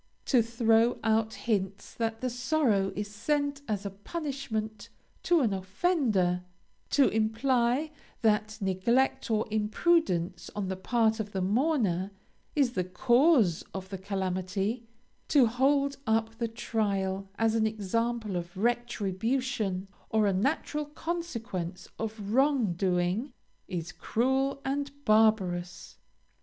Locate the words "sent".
3.07-3.61